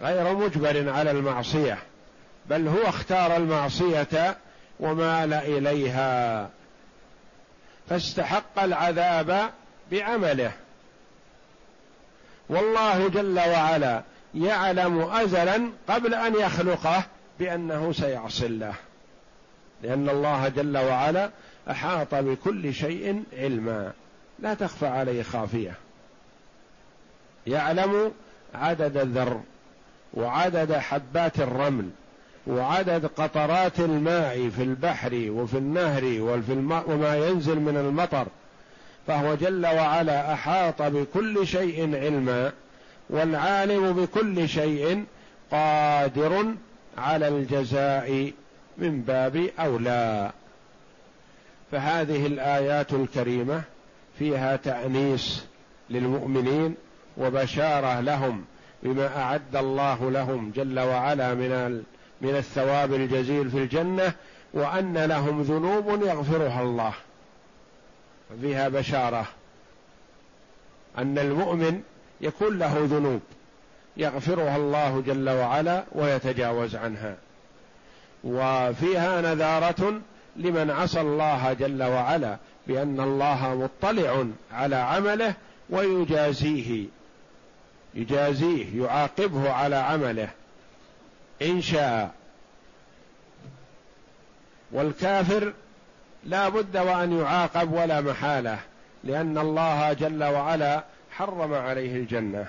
غير 0.00 0.34
مجبر 0.34 0.90
على 0.90 1.10
المعصية 1.10 1.78
بل 2.46 2.68
هو 2.68 2.82
اختار 2.82 3.36
المعصية 3.36 4.36
ومال 4.80 5.34
إليها. 5.34 6.48
فاستحق 7.88 8.62
العذاب 8.62 9.50
بعمله. 9.90 10.52
والله 12.48 13.08
جل 13.08 13.38
وعلا 13.38 14.02
يعلم 14.34 15.00
ازلا 15.00 15.70
قبل 15.88 16.14
أن 16.14 16.34
يخلقه 16.34 17.02
بأنه 17.38 17.92
سيعصي 17.92 18.46
الله. 18.46 18.74
لأن 19.82 20.08
الله 20.08 20.48
جل 20.48 20.78
وعلا 20.78 21.30
أحاط 21.70 22.14
بكل 22.14 22.74
شيء 22.74 23.22
علما. 23.32 23.92
لا 24.38 24.54
تخفى 24.54 24.86
عليه 24.86 25.22
خافية. 25.22 25.74
يعلم 27.46 28.12
عدد 28.54 28.96
الذر 28.96 29.40
وعدد 30.14 30.72
حبات 30.72 31.40
الرمل 31.40 31.90
وعدد 32.46 33.06
قطرات 33.06 33.80
الماء 33.80 34.48
في 34.48 34.62
البحر 34.62 35.26
وفي 35.28 35.58
النهر 35.58 36.04
وفي 36.04 36.82
وما 36.86 37.16
ينزل 37.16 37.60
من 37.60 37.76
المطر. 37.76 38.26
فهو 39.06 39.34
جل 39.34 39.66
وعلا 39.66 40.32
أحاط 40.32 40.82
بكل 40.82 41.46
شيء 41.46 41.96
علما 41.96 42.52
والعالم 43.10 43.92
بكل 43.92 44.48
شيء 44.48 45.04
قادر 45.50 46.54
على 46.98 47.28
الجزاء 47.28 48.32
من 48.78 49.00
باب 49.00 49.50
أولى. 49.58 50.32
فهذه 51.74 52.26
الآيات 52.26 52.92
الكريمة 52.92 53.62
فيها 54.18 54.56
تأنيس 54.56 55.44
للمؤمنين 55.90 56.74
وبشارة 57.16 58.00
لهم 58.00 58.44
بما 58.82 59.16
أعد 59.16 59.56
الله 59.56 60.10
لهم 60.10 60.52
جل 60.56 60.80
وعلا 60.80 61.34
من 61.34 61.82
من 62.20 62.36
الثواب 62.36 62.94
الجزيل 62.94 63.50
في 63.50 63.58
الجنة 63.58 64.12
وأن 64.52 64.98
لهم 64.98 65.42
ذنوب 65.42 66.02
يغفرها 66.02 66.62
الله. 66.62 66.92
فيها 68.40 68.68
بشارة. 68.68 69.26
أن 70.98 71.18
المؤمن 71.18 71.82
يكون 72.20 72.58
له 72.58 72.86
ذنوب 72.90 73.20
يغفرها 73.96 74.56
الله 74.56 75.02
جل 75.06 75.30
وعلا 75.30 75.84
ويتجاوز 75.92 76.76
عنها. 76.76 77.16
وفيها 78.24 79.20
نذارة 79.20 80.00
لمن 80.36 80.70
عصى 80.70 81.00
الله 81.00 81.52
جل 81.52 81.82
وعلا 81.82 82.36
بأن 82.66 83.00
الله 83.00 83.54
مطلع 83.54 84.26
على 84.52 84.76
عمله 84.76 85.34
ويجازيه 85.70 86.86
يجازيه 87.94 88.82
يعاقبه 88.82 89.52
على 89.52 89.76
عمله 89.76 90.28
إن 91.42 91.62
شاء. 91.62 92.10
والكافر 94.72 95.52
لا 96.24 96.48
بد 96.48 96.76
وأن 96.76 97.18
يعاقب 97.20 97.72
ولا 97.72 98.00
محالة 98.00 98.58
لأن 99.04 99.38
الله 99.38 99.92
جل 99.92 100.24
وعلا 100.24 100.84
حرم 101.10 101.54
عليه 101.54 101.96
الجنة. 101.96 102.46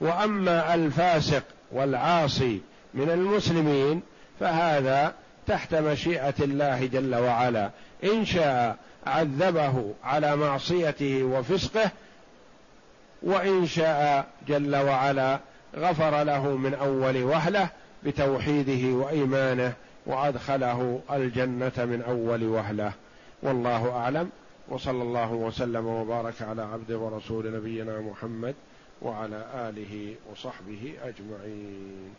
وأما 0.00 0.74
الفاسق 0.74 1.42
والعاصي 1.72 2.60
من 2.94 3.10
المسلمين 3.10 4.02
فهذا 4.40 5.14
تحت 5.46 5.74
مشيئة 5.74 6.34
الله 6.40 6.86
جل 6.86 7.14
وعلا. 7.14 7.70
إن 8.04 8.24
شاء 8.24 8.76
عذبه 9.06 9.94
على 10.04 10.36
معصيته 10.36 11.22
وفسقه 11.22 11.90
وإن 13.22 13.66
شاء 13.66 14.26
جل 14.48 14.76
وعلا 14.76 15.40
غفر 15.76 16.22
له 16.22 16.56
من 16.56 16.74
أول 16.74 17.22
وهلة 17.22 17.68
بتوحيده 18.04 18.96
وإيمانه 18.96 19.72
وأدخله 20.06 21.00
الجنة 21.12 21.72
من 21.76 22.02
أول 22.08 22.44
وهلة. 22.44 22.92
والله 23.42 23.90
أعلم. 23.90 24.30
وصلى 24.68 25.02
الله 25.02 25.32
وسلم 25.32 25.86
وبارك 25.86 26.42
على 26.42 26.62
عبد 26.62 26.92
ورسول 26.92 27.56
نبينا 27.56 28.00
محمد 28.00 28.54
وعلى 29.02 29.46
آله 29.54 30.14
وصحبه 30.32 30.94
أجمعين. 31.02 32.14